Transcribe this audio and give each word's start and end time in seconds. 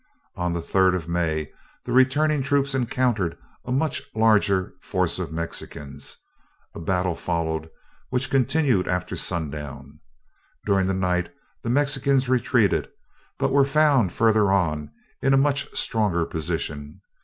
On 0.35 0.53
the 0.53 0.63
third 0.63 0.95
of 0.95 1.07
May 1.07 1.51
the 1.85 1.91
returning 1.91 2.41
troops 2.41 2.73
encountered 2.73 3.37
a 3.65 3.71
much 3.71 4.01
larger 4.15 4.73
force 4.81 5.19
of 5.19 5.31
Mexicans. 5.31 6.17
A 6.73 6.79
battle 6.79 7.13
followed 7.13 7.69
which 8.09 8.31
continued 8.31 8.87
after 8.87 9.15
sundown. 9.15 9.99
During 10.65 10.87
the 10.87 10.95
night 10.95 11.31
the 11.61 11.69
Mexicans 11.69 12.27
retreated, 12.27 12.89
but 13.37 13.51
were 13.51 13.63
found 13.63 14.11
further 14.11 14.51
on, 14.51 14.89
in 15.21 15.35
a 15.35 15.37
much 15.37 15.69
stronger 15.77 16.25
position. 16.25 17.01